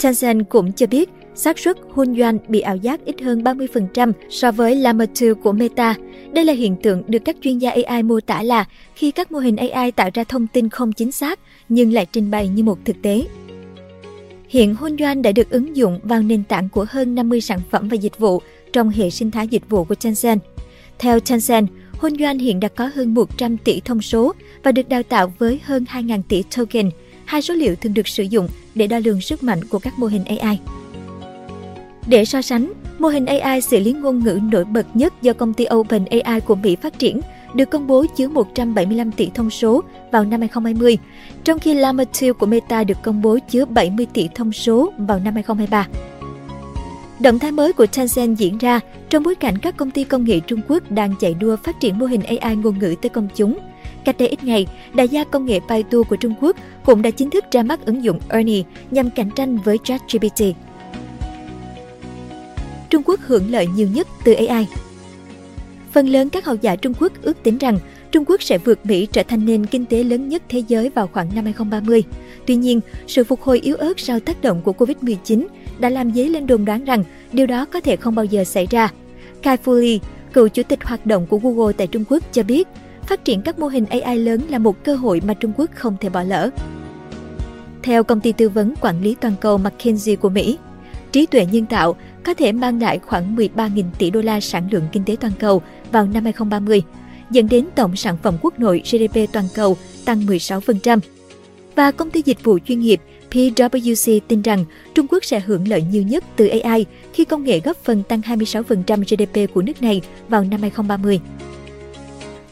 Tencent 0.04 0.50
cũng 0.50 0.74
cho 0.74 0.88
biết 0.88 1.10
xác 1.38 1.60
suất 1.60 1.78
Hunyuan 1.90 2.38
bị 2.48 2.60
ảo 2.60 2.76
giác 2.76 3.06
ít 3.06 3.22
hơn 3.22 3.44
30% 3.44 4.12
so 4.30 4.52
với 4.52 4.76
Llama 4.76 5.06
2 5.22 5.34
của 5.34 5.52
Meta. 5.52 5.96
Đây 6.34 6.46
là 6.46 6.54
hiện 6.54 6.76
tượng 6.84 7.04
được 7.08 7.20
các 7.26 7.36
chuyên 7.42 7.58
gia 7.58 7.72
AI 7.72 8.04
mô 8.04 8.20
tả 8.20 8.44
là 8.44 8.66
khi 8.96 9.12
các 9.12 9.32
mô 9.32 9.40
hình 9.40 9.58
AI 9.58 9.92
tạo 9.92 10.10
ra 10.14 10.24
thông 10.24 10.48
tin 10.48 10.70
không 10.70 10.94
chính 10.94 11.12
xác 11.12 11.40
nhưng 11.70 11.94
lại 11.94 12.06
trình 12.12 12.32
bày 12.32 12.48
như 12.48 12.64
một 12.64 12.78
thực 12.86 13.02
tế. 13.02 13.24
Hiện 14.48 14.76
Hunyuan 14.76 15.22
đã 15.22 15.32
được 15.32 15.50
ứng 15.50 15.76
dụng 15.76 16.00
vào 16.04 16.22
nền 16.22 16.44
tảng 16.44 16.70
của 16.70 16.86
hơn 16.90 17.16
50 17.16 17.42
sản 17.42 17.60
phẩm 17.72 17.88
và 17.88 17.96
dịch 17.96 18.20
vụ 18.20 18.42
trong 18.74 18.90
hệ 18.90 19.10
sinh 19.10 19.32
thái 19.32 19.48
dịch 19.48 19.70
vụ 19.70 19.84
của 19.84 19.96
Tencent. 19.96 20.42
Theo 21.00 21.20
Tencent, 21.20 21.68
Hunyuan 21.92 22.40
hiện 22.40 22.60
đã 22.60 22.68
có 22.68 22.90
hơn 22.96 23.14
100 23.14 23.58
tỷ 23.58 23.80
thông 23.80 24.02
số 24.02 24.34
và 24.64 24.72
được 24.72 24.90
đào 24.90 25.04
tạo 25.04 25.34
với 25.40 25.60
hơn 25.64 25.86
2.000 25.92 26.22
tỷ 26.28 26.44
token, 26.58 26.90
hai 27.26 27.42
số 27.42 27.54
liệu 27.54 27.76
thường 27.76 27.94
được 27.94 28.08
sử 28.08 28.24
dụng 28.24 28.48
để 28.76 28.88
đo 28.88 29.00
lường 29.00 29.22
sức 29.22 29.44
mạnh 29.44 29.64
của 29.64 29.80
các 29.80 30.00
mô 30.00 30.08
hình 30.08 30.24
AI. 30.26 30.60
Để 32.08 32.26
so 32.26 32.42
sánh, 32.42 32.74
mô 33.00 33.08
hình 33.08 33.26
AI 33.26 33.62
xử 33.62 33.80
lý 33.80 33.94
ngôn 33.94 34.20
ngữ 34.20 34.40
nổi 34.52 34.66
bật 34.66 34.86
nhất 34.94 35.14
do 35.22 35.34
công 35.34 35.54
ty 35.54 35.66
OpenAI 35.74 36.42
của 36.42 36.56
Mỹ 36.56 36.76
phát 36.76 37.00
triển 37.00 37.22
được 37.54 37.70
công 37.70 37.88
bố 37.88 38.06
chứa 38.16 38.28
175 38.28 39.12
tỷ 39.12 39.30
thông 39.34 39.50
số 39.50 39.84
vào 40.12 40.26
năm 40.26 40.40
2020, 40.40 40.98
trong 41.44 41.60
khi 41.60 41.74
Llama 41.74 42.04
2 42.22 42.34
của 42.34 42.46
Meta 42.46 42.84
được 42.84 42.98
công 43.04 43.22
bố 43.22 43.38
chứa 43.50 43.66
70 43.66 44.06
tỷ 44.14 44.30
thông 44.36 44.52
số 44.52 44.92
vào 44.98 45.20
năm 45.20 45.34
2023. 45.34 45.88
Động 47.20 47.40
thái 47.40 47.52
mới 47.52 47.74
của 47.74 47.86
Tencent 47.86 48.38
diễn 48.38 48.58
ra 48.58 48.80
trong 49.10 49.24
bối 49.24 49.36
cảnh 49.36 49.58
các 49.58 49.78
công 49.78 49.92
ty 49.92 50.04
công 50.04 50.24
nghệ 50.24 50.40
Trung 50.40 50.62
Quốc 50.68 50.92
đang 50.92 51.14
chạy 51.20 51.34
đua 51.34 51.56
phát 51.56 51.80
triển 51.80 52.00
mô 52.00 52.06
hình 52.06 52.22
AI 52.22 52.56
ngôn 52.56 52.80
ngữ 52.80 52.96
tới 53.02 53.10
công 53.10 53.28
chúng. 53.36 53.60
Cách 54.06 54.18
đây 54.18 54.28
ít 54.28 54.44
ngày, 54.44 54.68
đại 54.94 55.08
gia 55.08 55.24
công 55.24 55.46
nghệ 55.46 55.60
Baidu 55.70 56.04
của 56.04 56.16
Trung 56.16 56.34
Quốc 56.42 56.56
cũng 56.86 57.02
đã 57.02 57.12
chính 57.12 57.30
thức 57.30 57.46
ra 57.52 57.64
mắt 57.64 57.86
ứng 57.86 58.04
dụng 58.04 58.20
Ernie 58.30 58.64
nhằm 58.92 59.10
cạnh 59.10 59.30
tranh 59.36 59.58
với 59.58 59.78
ChatGPT. 59.84 60.42
Trung 62.90 63.02
Quốc 63.06 63.20
hưởng 63.24 63.52
lợi 63.52 63.68
nhiều 63.68 63.88
nhất 63.94 64.08
từ 64.24 64.34
AI. 64.34 64.68
Phần 65.92 66.08
lớn 66.08 66.30
các 66.30 66.46
học 66.46 66.58
giả 66.62 66.76
Trung 66.76 66.94
Quốc 67.00 67.12
ước 67.22 67.44
tính 67.44 67.58
rằng 67.58 67.80
Trung 68.12 68.26
Quốc 68.28 68.42
sẽ 68.42 68.58
vượt 68.58 68.86
Mỹ 68.86 69.08
trở 69.12 69.24
thành 69.24 69.46
nền 69.46 69.66
kinh 69.66 69.86
tế 69.86 70.04
lớn 70.04 70.30
nhất 70.30 70.44
thế 70.50 70.64
giới 70.68 70.90
vào 70.90 71.10
khoảng 71.14 71.36
năm 71.36 71.44
2030. 71.44 72.04
Tuy 72.46 72.56
nhiên, 72.56 72.80
sự 73.08 73.24
phục 73.24 73.42
hồi 73.42 73.60
yếu 73.60 73.76
ớt 73.76 74.00
sau 74.00 74.20
tác 74.20 74.42
động 74.42 74.62
của 74.62 74.74
Covid-19 74.78 75.48
đã 75.80 75.90
làm 75.90 76.14
dấy 76.14 76.30
lên 76.30 76.48
đồn 76.48 76.66
đoán 76.66 76.86
rằng 76.86 77.04
điều 77.34 77.48
đó 77.48 77.66
có 77.66 77.82
thể 77.82 77.96
không 77.96 78.16
bao 78.16 78.26
giờ 78.26 78.44
xảy 78.44 78.68
ra. 78.70 78.92
Kai 79.42 79.58
Fu 79.66 79.74
Lee, 79.74 79.98
cựu 80.34 80.48
chủ 80.48 80.64
tịch 80.64 80.84
hoạt 80.84 81.06
động 81.06 81.28
của 81.28 81.38
Google 81.38 81.74
tại 81.78 81.88
Trung 81.88 82.04
Quốc 82.10 82.24
cho 82.34 82.44
biết, 82.44 82.68
phát 83.08 83.26
triển 83.26 83.42
các 83.42 83.60
mô 83.60 83.68
hình 83.68 83.86
AI 83.86 84.18
lớn 84.20 84.42
là 84.50 84.58
một 84.58 84.84
cơ 84.84 84.96
hội 84.96 85.22
mà 85.26 85.34
Trung 85.34 85.52
Quốc 85.58 85.70
không 85.76 85.98
thể 86.02 86.10
bỏ 86.10 86.24
lỡ. 86.24 86.50
Theo 87.84 88.04
công 88.04 88.22
ty 88.22 88.32
tư 88.32 88.50
vấn 88.50 88.74
quản 88.82 89.02
lý 89.02 89.16
toàn 89.22 89.34
cầu 89.42 89.58
McKinsey 89.58 90.16
của 90.16 90.30
Mỹ, 90.30 90.58
trí 91.18 91.26
tuệ 91.26 91.46
nhân 91.46 91.66
tạo 91.66 91.96
có 92.24 92.34
thể 92.34 92.52
mang 92.52 92.82
lại 92.82 93.00
khoảng 93.00 93.36
13.000 93.36 93.84
tỷ 93.98 94.10
đô 94.10 94.22
la 94.22 94.40
sản 94.40 94.68
lượng 94.72 94.88
kinh 94.92 95.04
tế 95.04 95.16
toàn 95.20 95.34
cầu 95.40 95.62
vào 95.92 96.06
năm 96.06 96.24
2030, 96.24 96.84
dẫn 97.32 97.48
đến 97.50 97.66
tổng 97.76 97.96
sản 97.96 98.18
phẩm 98.24 98.38
quốc 98.42 98.60
nội 98.60 98.82
GDP 98.86 99.32
toàn 99.34 99.46
cầu 99.56 99.78
tăng 100.06 100.26
16%. 100.26 101.00
Và 101.76 101.92
công 101.92 102.12
ty 102.12 102.22
dịch 102.26 102.44
vụ 102.44 102.60
chuyên 102.68 102.80
nghiệp 102.80 103.02
PwC 103.32 104.20
tin 104.28 104.42
rằng 104.42 104.66
Trung 104.96 105.08
Quốc 105.10 105.26
sẽ 105.26 105.40
hưởng 105.40 105.68
lợi 105.68 105.82
nhiều 105.92 106.04
nhất 106.04 106.24
từ 106.36 106.48
AI 106.48 106.86
khi 107.14 107.26
công 107.26 107.44
nghệ 107.44 107.60
góp 107.60 107.78
phần 107.78 108.04
tăng 108.04 108.22
26% 108.22 109.04
GDP 109.04 109.54
của 109.54 109.62
nước 109.62 109.82
này 109.82 110.02
vào 110.30 110.44
năm 110.44 110.62
2030. 110.62 111.20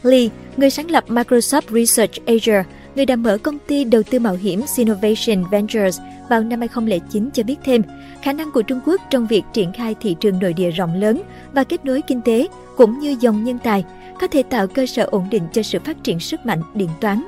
Lee, 0.02 0.28
người 0.56 0.70
sáng 0.70 0.90
lập 0.90 1.04
Microsoft 1.08 1.62
Research 1.70 2.26
Asia, 2.26 2.62
người 2.96 3.06
đã 3.06 3.16
mở 3.16 3.38
công 3.38 3.58
ty 3.58 3.84
đầu 3.84 4.02
tư 4.02 4.18
mạo 4.18 4.34
hiểm 4.34 4.66
Sinovation 4.66 5.50
Ventures 5.50 6.00
vào 6.28 6.42
năm 6.42 6.60
2009 6.60 7.30
cho 7.30 7.42
biết 7.42 7.56
thêm, 7.64 7.82
khả 8.22 8.32
năng 8.32 8.52
của 8.52 8.62
Trung 8.62 8.80
Quốc 8.86 9.00
trong 9.10 9.26
việc 9.26 9.44
triển 9.52 9.72
khai 9.72 9.94
thị 10.00 10.16
trường 10.20 10.38
nội 10.38 10.52
địa 10.52 10.70
rộng 10.70 10.94
lớn 10.94 11.22
và 11.52 11.64
kết 11.64 11.84
nối 11.84 12.02
kinh 12.02 12.22
tế 12.22 12.48
cũng 12.76 12.98
như 12.98 13.16
dòng 13.20 13.44
nhân 13.44 13.58
tài 13.64 13.84
có 14.20 14.26
thể 14.26 14.42
tạo 14.42 14.66
cơ 14.66 14.86
sở 14.86 15.04
ổn 15.10 15.26
định 15.30 15.42
cho 15.52 15.62
sự 15.62 15.78
phát 15.84 16.04
triển 16.04 16.20
sức 16.20 16.46
mạnh 16.46 16.62
điện 16.74 16.88
toán. 17.00 17.22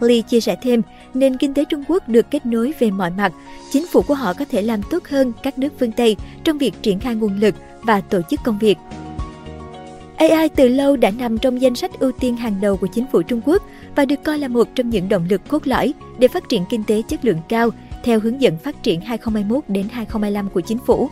Lee 0.00 0.20
chia 0.20 0.40
sẻ 0.40 0.56
thêm, 0.62 0.82
nền 1.14 1.36
kinh 1.36 1.54
tế 1.54 1.64
Trung 1.64 1.84
Quốc 1.88 2.08
được 2.08 2.30
kết 2.30 2.46
nối 2.46 2.72
về 2.78 2.90
mọi 2.90 3.10
mặt, 3.10 3.32
chính 3.70 3.86
phủ 3.86 4.02
của 4.02 4.14
họ 4.14 4.32
có 4.32 4.44
thể 4.50 4.62
làm 4.62 4.80
tốt 4.90 5.04
hơn 5.08 5.32
các 5.42 5.58
nước 5.58 5.72
phương 5.78 5.92
Tây 5.92 6.16
trong 6.44 6.58
việc 6.58 6.74
triển 6.82 7.00
khai 7.00 7.14
nguồn 7.14 7.40
lực 7.40 7.54
và 7.82 8.00
tổ 8.00 8.20
chức 8.30 8.40
công 8.44 8.58
việc. 8.58 8.78
AI 10.20 10.48
từ 10.48 10.68
lâu 10.68 10.96
đã 10.96 11.10
nằm 11.10 11.38
trong 11.38 11.60
danh 11.60 11.74
sách 11.74 12.00
ưu 12.00 12.12
tiên 12.12 12.36
hàng 12.36 12.60
đầu 12.60 12.76
của 12.76 12.86
chính 12.86 13.04
phủ 13.12 13.22
Trung 13.22 13.40
Quốc 13.44 13.62
và 13.96 14.04
được 14.04 14.24
coi 14.24 14.38
là 14.38 14.48
một 14.48 14.68
trong 14.74 14.90
những 14.90 15.08
động 15.08 15.26
lực 15.30 15.48
cốt 15.48 15.66
lõi 15.66 15.94
để 16.18 16.28
phát 16.28 16.48
triển 16.48 16.64
kinh 16.70 16.84
tế 16.84 17.02
chất 17.08 17.24
lượng 17.24 17.38
cao 17.48 17.70
theo 18.04 18.20
hướng 18.20 18.40
dẫn 18.40 18.58
phát 18.58 18.82
triển 18.82 19.00
2021 19.00 19.64
đến 19.68 19.86
2025 19.90 20.48
của 20.48 20.60
chính 20.60 20.78
phủ. 20.86 21.10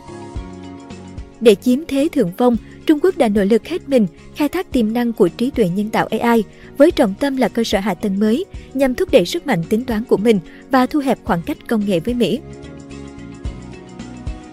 Để 1.41 1.55
chiếm 1.55 1.79
thế 1.87 2.07
thượng 2.11 2.31
phong, 2.37 2.55
Trung 2.85 2.99
Quốc 3.01 3.17
đã 3.17 3.27
nỗ 3.27 3.43
lực 3.43 3.67
hết 3.67 3.89
mình 3.89 4.07
khai 4.35 4.49
thác 4.49 4.71
tiềm 4.71 4.93
năng 4.93 5.13
của 5.13 5.27
trí 5.27 5.51
tuệ 5.51 5.69
nhân 5.69 5.89
tạo 5.89 6.07
AI 6.19 6.43
với 6.77 6.91
trọng 6.91 7.13
tâm 7.19 7.37
là 7.37 7.47
cơ 7.47 7.63
sở 7.63 7.79
hạ 7.79 7.93
tầng 7.93 8.19
mới 8.19 8.45
nhằm 8.73 8.95
thúc 8.95 9.11
đẩy 9.11 9.25
sức 9.25 9.47
mạnh 9.47 9.63
tính 9.69 9.85
toán 9.85 10.03
của 10.03 10.17
mình 10.17 10.39
và 10.71 10.85
thu 10.85 10.99
hẹp 10.99 11.19
khoảng 11.23 11.41
cách 11.41 11.57
công 11.67 11.85
nghệ 11.85 11.99
với 11.99 12.13
Mỹ. 12.13 12.39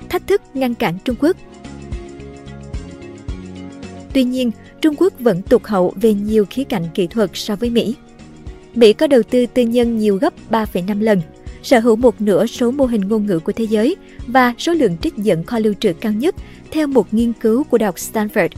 Thách 0.09 0.27
thức 0.27 0.43
ngăn 0.55 0.75
cản 0.75 0.99
Trung 1.05 1.17
Quốc 1.21 1.37
Tuy 4.17 4.25
nhiên, 4.25 4.51
Trung 4.81 4.95
Quốc 4.99 5.13
vẫn 5.21 5.43
tụt 5.43 5.65
hậu 5.65 5.93
về 6.01 6.15
nhiều 6.15 6.47
khía 6.51 6.65
cạnh 6.65 6.85
kỹ 6.95 7.07
thuật 7.07 7.31
so 7.35 7.57
với 7.57 7.71
Mỹ. 7.71 7.95
Mỹ 8.75 8.93
có 8.93 9.07
đầu 9.07 9.23
tư 9.23 9.47
tư 9.47 9.63
nhân 9.63 9.99
nhiều 9.99 10.17
gấp 10.17 10.35
3,5 10.51 11.01
lần, 11.01 11.21
sở 11.63 11.81
hữu 11.81 11.97
một 11.97 12.21
nửa 12.21 12.47
số 12.47 12.71
mô 12.71 12.87
hình 12.87 13.01
ngôn 13.01 13.27
ngữ 13.27 13.39
của 13.39 13.53
thế 13.53 13.65
giới 13.65 13.97
và 14.27 14.55
số 14.59 14.73
lượng 14.73 14.97
trích 15.03 15.17
dẫn 15.17 15.45
kho 15.45 15.59
lưu 15.59 15.75
trữ 15.81 15.93
cao 15.93 16.13
nhất 16.13 16.35
theo 16.71 16.87
một 16.87 17.15
nghiên 17.15 17.33
cứu 17.33 17.65
của 17.65 17.79
Đại 17.79 17.87
học 17.87 17.95
Stanford. 17.95 18.49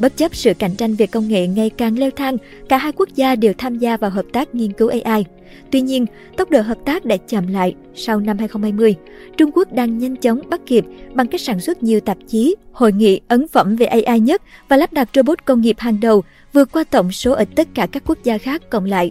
Bất 0.00 0.16
chấp 0.16 0.34
sự 0.34 0.54
cạnh 0.54 0.74
tranh 0.74 0.94
về 0.94 1.06
công 1.06 1.28
nghệ 1.28 1.46
ngày 1.46 1.70
càng 1.70 1.98
leo 1.98 2.10
thang, 2.10 2.36
cả 2.68 2.76
hai 2.76 2.92
quốc 2.92 3.08
gia 3.14 3.36
đều 3.36 3.52
tham 3.58 3.78
gia 3.78 3.96
vào 3.96 4.10
hợp 4.10 4.26
tác 4.32 4.54
nghiên 4.54 4.72
cứu 4.72 4.90
AI. 5.04 5.24
Tuy 5.70 5.80
nhiên, 5.80 6.06
tốc 6.36 6.50
độ 6.50 6.60
hợp 6.60 6.78
tác 6.84 7.04
đã 7.04 7.16
chậm 7.16 7.46
lại 7.46 7.74
sau 7.94 8.20
năm 8.20 8.38
2020. 8.38 8.94
Trung 9.36 9.50
Quốc 9.54 9.72
đang 9.72 9.98
nhanh 9.98 10.16
chóng 10.16 10.40
bắt 10.50 10.60
kịp 10.66 10.84
bằng 11.14 11.26
cách 11.26 11.40
sản 11.40 11.60
xuất 11.60 11.82
nhiều 11.82 12.00
tạp 12.00 12.18
chí, 12.28 12.56
hội 12.72 12.92
nghị, 12.92 13.20
ấn 13.28 13.48
phẩm 13.48 13.76
về 13.76 13.86
AI 13.86 14.20
nhất 14.20 14.42
và 14.68 14.76
lắp 14.76 14.92
đặt 14.92 15.08
robot 15.14 15.44
công 15.44 15.60
nghiệp 15.60 15.76
hàng 15.78 16.00
đầu, 16.00 16.22
vượt 16.52 16.72
qua 16.72 16.84
tổng 16.84 17.12
số 17.12 17.32
ở 17.32 17.44
tất 17.56 17.68
cả 17.74 17.86
các 17.92 18.02
quốc 18.06 18.18
gia 18.24 18.38
khác 18.38 18.70
cộng 18.70 18.84
lại. 18.84 19.10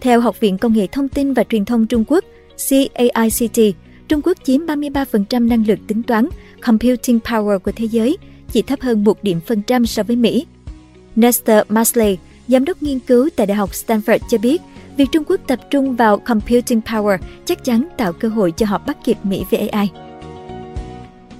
Theo 0.00 0.20
Học 0.20 0.40
viện 0.40 0.58
Công 0.58 0.72
nghệ 0.72 0.86
Thông 0.86 1.08
tin 1.08 1.34
và 1.34 1.44
Truyền 1.44 1.64
thông 1.64 1.86
Trung 1.86 2.04
Quốc, 2.08 2.24
CAICT, 2.68 3.76
Trung 4.08 4.20
Quốc 4.24 4.38
chiếm 4.44 4.66
33% 4.66 5.48
năng 5.48 5.66
lực 5.66 5.78
tính 5.86 6.02
toán, 6.02 6.28
computing 6.66 7.18
power 7.24 7.58
của 7.58 7.72
thế 7.72 7.84
giới, 7.84 8.16
chỉ 8.52 8.62
thấp 8.62 8.80
hơn 8.80 9.04
một 9.04 9.22
điểm 9.22 9.40
phần 9.46 9.62
trăm 9.62 9.86
so 9.86 10.02
với 10.02 10.16
Mỹ. 10.16 10.46
Nestor 11.16 11.58
Masley, 11.68 12.18
giám 12.48 12.64
đốc 12.64 12.82
nghiên 12.82 12.98
cứu 12.98 13.28
tại 13.36 13.46
Đại 13.46 13.56
học 13.56 13.70
Stanford 13.70 14.18
cho 14.28 14.38
biết, 14.38 14.62
việc 14.96 15.08
Trung 15.12 15.24
Quốc 15.26 15.40
tập 15.46 15.60
trung 15.70 15.96
vào 15.96 16.18
computing 16.18 16.80
power 16.80 17.18
chắc 17.44 17.64
chắn 17.64 17.88
tạo 17.96 18.12
cơ 18.12 18.28
hội 18.28 18.52
cho 18.52 18.66
họ 18.66 18.78
bắt 18.86 18.98
kịp 19.04 19.16
Mỹ 19.22 19.44
về 19.50 19.58
AI. 19.58 19.90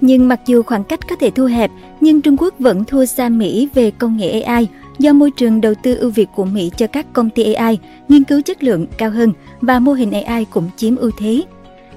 Nhưng 0.01 0.27
mặc 0.27 0.39
dù 0.45 0.63
khoảng 0.63 0.83
cách 0.83 0.99
có 1.09 1.15
thể 1.15 1.29
thu 1.29 1.45
hẹp, 1.45 1.71
nhưng 2.01 2.21
Trung 2.21 2.37
Quốc 2.39 2.59
vẫn 2.59 2.85
thua 2.85 3.05
xa 3.05 3.29
Mỹ 3.29 3.69
về 3.73 3.91
công 3.91 4.17
nghệ 4.17 4.41
AI 4.41 4.67
do 4.99 5.13
môi 5.13 5.31
trường 5.31 5.61
đầu 5.61 5.73
tư 5.83 5.95
ưu 5.95 6.11
việt 6.11 6.29
của 6.35 6.45
Mỹ 6.45 6.71
cho 6.77 6.87
các 6.87 7.13
công 7.13 7.29
ty 7.29 7.53
AI, 7.53 7.79
nghiên 8.09 8.23
cứu 8.23 8.41
chất 8.41 8.63
lượng 8.63 8.87
cao 8.97 9.09
hơn 9.09 9.33
và 9.61 9.79
mô 9.79 9.93
hình 9.93 10.11
AI 10.11 10.45
cũng 10.45 10.69
chiếm 10.77 10.95
ưu 10.95 11.11
thế. 11.19 11.43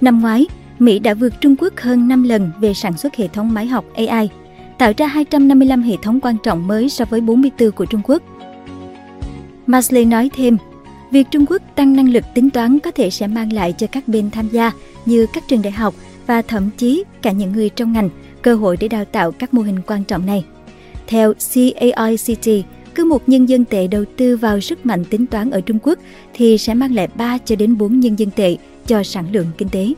Năm 0.01 0.21
ngoái, 0.21 0.47
Mỹ 0.79 0.99
đã 0.99 1.15
vượt 1.15 1.33
Trung 1.41 1.57
Quốc 1.59 1.73
hơn 1.77 2.09
5 2.09 2.23
lần 2.23 2.51
về 2.61 2.75
sản 2.75 2.99
xuất 2.99 3.17
hệ 3.17 3.29
thống 3.29 3.55
máy 3.55 3.67
học 3.67 3.85
AI, 3.95 4.31
tạo 4.79 4.93
ra 4.97 5.07
255 5.07 5.83
hệ 5.83 5.97
thống 6.03 6.21
quan 6.21 6.37
trọng 6.43 6.67
mới 6.67 6.89
so 6.89 7.05
với 7.05 7.21
44 7.21 7.71
của 7.71 7.85
Trung 7.85 8.01
Quốc. 8.05 8.23
Masley 9.67 10.05
nói 10.05 10.31
thêm, 10.37 10.57
việc 11.11 11.27
Trung 11.31 11.45
Quốc 11.49 11.63
tăng 11.75 11.97
năng 11.97 12.09
lực 12.09 12.25
tính 12.35 12.51
toán 12.51 12.79
có 12.79 12.91
thể 12.91 13.11
sẽ 13.11 13.27
mang 13.27 13.53
lại 13.53 13.73
cho 13.73 13.87
các 13.87 14.09
bên 14.09 14.31
tham 14.31 14.49
gia 14.49 14.73
như 15.07 15.27
các 15.33 15.45
trường 15.49 15.63
đại 15.63 15.73
học 15.73 15.95
và 16.27 16.43
thậm 16.43 16.71
chí 16.77 17.05
cả 17.23 17.33
những 17.33 17.53
người 17.53 17.69
trong 17.69 17.93
ngành 17.93 18.11
cơ 18.43 18.55
hội 18.55 18.77
để 18.77 18.89
đào 18.89 19.05
tạo 19.05 19.33
các 19.33 19.55
mô 19.55 19.63
hình 19.63 19.81
quan 19.87 20.05
trọng 20.05 20.27
này. 20.27 20.45
Theo 21.07 21.33
CAICT, 21.55 22.67
cứ 22.95 23.05
một 23.05 23.29
nhân 23.29 23.49
dân 23.49 23.65
tệ 23.65 23.87
đầu 23.87 24.05
tư 24.17 24.37
vào 24.37 24.61
sức 24.61 24.87
mạnh 24.87 25.05
tính 25.05 25.27
toán 25.27 25.51
ở 25.51 25.61
Trung 25.61 25.79
Quốc 25.83 25.99
thì 26.35 26.59
sẽ 26.59 26.75
mang 26.75 26.95
lại 26.95 27.09
3 27.15 27.39
cho 27.39 27.57
đến 27.57 27.79
4 27.79 28.01
nhân 28.01 28.19
dân 28.19 28.31
tệ 28.31 28.57
cho 28.87 29.03
sản 29.03 29.27
lượng 29.33 29.47
kinh 29.59 29.69
tế. 29.69 29.93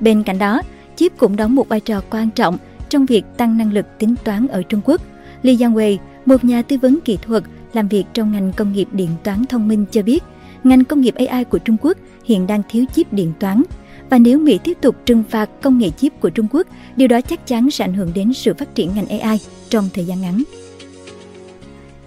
Bên 0.00 0.22
cạnh 0.22 0.38
đó, 0.38 0.62
chip 0.96 1.12
cũng 1.16 1.36
đóng 1.36 1.54
một 1.54 1.68
vai 1.68 1.80
trò 1.80 2.00
quan 2.10 2.30
trọng 2.30 2.58
trong 2.92 3.06
việc 3.06 3.24
tăng 3.36 3.58
năng 3.58 3.72
lực 3.72 3.86
tính 3.98 4.14
toán 4.24 4.48
ở 4.48 4.62
Trung 4.62 4.80
Quốc. 4.84 5.02
Li 5.42 5.56
Yangwei, 5.56 5.96
một 6.26 6.44
nhà 6.44 6.62
tư 6.62 6.76
vấn 6.82 6.98
kỹ 7.04 7.18
thuật 7.22 7.42
làm 7.72 7.88
việc 7.88 8.04
trong 8.14 8.32
ngành 8.32 8.52
công 8.56 8.72
nghiệp 8.72 8.88
điện 8.92 9.08
toán 9.24 9.44
thông 9.46 9.68
minh 9.68 9.84
cho 9.90 10.02
biết, 10.02 10.22
ngành 10.64 10.84
công 10.84 11.00
nghiệp 11.00 11.14
AI 11.14 11.44
của 11.44 11.58
Trung 11.58 11.76
Quốc 11.80 11.98
hiện 12.24 12.46
đang 12.46 12.62
thiếu 12.70 12.84
chip 12.94 13.12
điện 13.12 13.32
toán. 13.40 13.62
Và 14.10 14.18
nếu 14.18 14.38
Mỹ 14.38 14.58
tiếp 14.64 14.78
tục 14.80 14.96
trừng 15.06 15.22
phạt 15.30 15.50
công 15.62 15.78
nghệ 15.78 15.90
chip 15.90 16.20
của 16.20 16.30
Trung 16.30 16.46
Quốc, 16.50 16.66
điều 16.96 17.08
đó 17.08 17.20
chắc 17.20 17.46
chắn 17.46 17.70
sẽ 17.70 17.84
ảnh 17.84 17.94
hưởng 17.94 18.12
đến 18.14 18.32
sự 18.32 18.54
phát 18.54 18.74
triển 18.74 18.90
ngành 18.94 19.20
AI 19.20 19.38
trong 19.68 19.88
thời 19.94 20.04
gian 20.04 20.20
ngắn. 20.20 20.42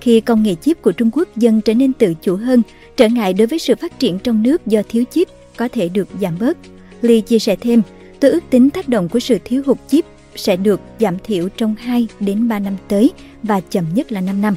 Khi 0.02 0.22
công 0.22 0.44
nghệ 0.44 0.56
chip 0.56 0.82
của 0.82 0.92
Trung 0.92 1.10
Quốc 1.14 1.28
dần 1.36 1.62
trở 1.62 1.74
nên 1.74 1.94
tự 1.94 2.14
chủ 2.22 2.36
hơn, 2.36 2.62
trở 2.98 3.08
ngại 3.08 3.34
đối 3.34 3.48
với 3.48 3.60
sự 3.60 3.76
phát 3.76 4.00
triển 4.00 4.20
trong 4.20 4.44
nước 4.44 4.66
do 4.66 4.82
thiếu 4.90 5.04
chip 5.12 5.28
có 5.58 5.68
thể 5.68 5.90
được 5.90 6.08
giảm 6.22 6.40
bớt. 6.40 6.58
Lee 7.02 7.22
chia 7.22 7.40
sẻ 7.40 7.56
thêm, 7.56 7.82
tôi 8.20 8.32
ước 8.32 8.44
tính 8.50 8.70
tác 8.70 8.90
động 8.90 9.10
của 9.10 9.20
sự 9.20 9.38
thiếu 9.46 9.62
hụt 9.66 9.78
chip 9.88 10.06
sẽ 10.36 10.56
được 10.56 10.82
giảm 11.00 11.18
thiểu 11.24 11.50
trong 11.50 11.76
2 11.76 12.08
đến 12.20 12.48
3 12.48 12.60
năm 12.60 12.74
tới 12.88 13.12
và 13.44 13.60
chậm 13.60 13.86
nhất 13.94 14.12
là 14.12 14.22
5 14.22 14.42
năm. 14.42 14.56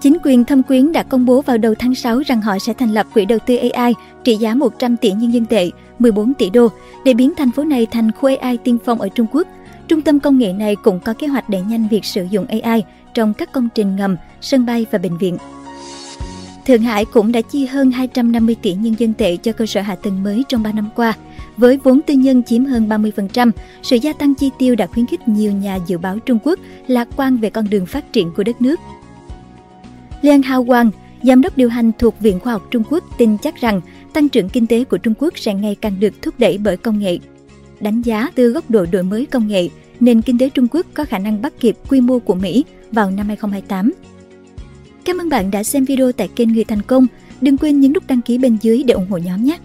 Chính 0.00 0.16
quyền 0.24 0.44
thâm 0.44 0.62
quyến 0.62 0.92
đã 0.92 1.02
công 1.02 1.26
bố 1.26 1.42
vào 1.42 1.58
đầu 1.58 1.74
tháng 1.78 1.94
6 1.94 2.18
rằng 2.26 2.42
họ 2.42 2.58
sẽ 2.58 2.72
thành 2.72 2.92
lập 2.92 3.06
quỹ 3.14 3.24
đầu 3.24 3.38
tư 3.46 3.56
AI 3.56 3.94
trị 4.24 4.36
giá 4.36 4.54
100 4.54 4.96
tỷ 4.96 5.12
nhân 5.12 5.32
dân 5.32 5.46
tệ, 5.46 5.70
14 5.98 6.34
tỷ 6.34 6.50
đô 6.50 6.68
để 7.04 7.14
biến 7.14 7.32
thành 7.36 7.50
phố 7.50 7.64
này 7.64 7.86
thành 7.86 8.12
khu 8.12 8.36
AI 8.40 8.56
tiên 8.56 8.78
phong 8.84 9.00
ở 9.00 9.08
Trung 9.08 9.26
Quốc. 9.32 9.46
Trung 9.88 10.02
tâm 10.02 10.20
công 10.20 10.38
nghệ 10.38 10.52
này 10.52 10.76
cũng 10.76 11.00
có 11.00 11.14
kế 11.14 11.26
hoạch 11.26 11.48
đẩy 11.48 11.60
nhanh 11.60 11.88
việc 11.88 12.04
sử 12.04 12.26
dụng 12.30 12.46
AI 12.46 12.82
trong 13.14 13.34
các 13.34 13.52
công 13.52 13.68
trình 13.74 13.96
ngầm, 13.96 14.16
sân 14.40 14.66
bay 14.66 14.86
và 14.90 14.98
bệnh 14.98 15.18
viện. 15.18 15.36
Thượng 16.66 16.82
Hải 16.82 17.04
cũng 17.04 17.32
đã 17.32 17.40
chi 17.40 17.66
hơn 17.66 17.90
250 17.90 18.56
tỷ 18.62 18.72
nhân 18.72 18.94
dân 18.98 19.14
tệ 19.14 19.36
cho 19.36 19.52
cơ 19.52 19.66
sở 19.66 19.80
hạ 19.80 19.94
tầng 19.94 20.22
mới 20.22 20.44
trong 20.48 20.62
3 20.62 20.72
năm 20.72 20.88
qua. 20.96 21.14
Với 21.58 21.76
vốn 21.76 22.00
tư 22.02 22.14
nhân 22.14 22.42
chiếm 22.42 22.64
hơn 22.64 22.88
30%, 22.88 23.50
sự 23.82 23.96
gia 23.96 24.12
tăng 24.12 24.34
chi 24.34 24.50
tiêu 24.58 24.74
đã 24.74 24.86
khuyến 24.86 25.06
khích 25.06 25.28
nhiều 25.28 25.52
nhà 25.52 25.78
dự 25.86 25.98
báo 25.98 26.18
Trung 26.18 26.38
Quốc 26.44 26.58
lạc 26.86 27.08
quan 27.16 27.36
về 27.36 27.50
con 27.50 27.70
đường 27.70 27.86
phát 27.86 28.12
triển 28.12 28.30
của 28.36 28.42
đất 28.42 28.62
nước. 28.62 28.80
Liang 30.22 30.42
Hao 30.42 30.64
Wang, 30.64 30.90
giám 31.22 31.42
đốc 31.42 31.56
điều 31.56 31.68
hành 31.68 31.92
thuộc 31.98 32.20
Viện 32.20 32.40
Khoa 32.40 32.52
học 32.52 32.68
Trung 32.70 32.82
Quốc 32.90 33.04
tin 33.18 33.38
chắc 33.38 33.60
rằng 33.60 33.80
tăng 34.12 34.28
trưởng 34.28 34.48
kinh 34.48 34.66
tế 34.66 34.84
của 34.84 34.98
Trung 34.98 35.14
Quốc 35.18 35.38
sẽ 35.38 35.54
ngày 35.54 35.74
càng 35.74 36.00
được 36.00 36.22
thúc 36.22 36.34
đẩy 36.38 36.58
bởi 36.58 36.76
công 36.76 36.98
nghệ. 36.98 37.18
Đánh 37.80 38.02
giá 38.02 38.30
từ 38.34 38.50
góc 38.50 38.70
độ 38.70 38.86
đổi 38.90 39.02
mới 39.02 39.26
công 39.26 39.48
nghệ, 39.48 39.68
nền 40.00 40.22
kinh 40.22 40.38
tế 40.38 40.50
Trung 40.50 40.66
Quốc 40.70 40.86
có 40.94 41.04
khả 41.04 41.18
năng 41.18 41.42
bắt 41.42 41.52
kịp 41.60 41.76
quy 41.88 42.00
mô 42.00 42.18
của 42.18 42.34
Mỹ 42.34 42.64
vào 42.92 43.10
năm 43.10 43.26
2028. 43.26 43.92
Cảm 45.04 45.18
ơn 45.18 45.28
bạn 45.28 45.50
đã 45.50 45.62
xem 45.62 45.84
video 45.84 46.12
tại 46.12 46.28
kênh 46.28 46.52
Người 46.52 46.64
Thành 46.64 46.82
Công. 46.82 47.06
Đừng 47.40 47.58
quên 47.58 47.80
nhấn 47.80 47.92
nút 47.92 48.02
đăng 48.08 48.20
ký 48.20 48.38
bên 48.38 48.56
dưới 48.62 48.82
để 48.82 48.94
ủng 48.94 49.06
hộ 49.10 49.18
nhóm 49.18 49.44
nhé! 49.44 49.58